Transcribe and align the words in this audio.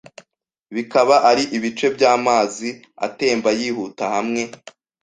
bikaba 0.75 1.15
ari 1.29 1.43
ibice 1.57 1.87
byamazi 1.95 2.69
atemba 3.05 3.49
yihuta 3.59 4.03
hamwe 4.15 4.41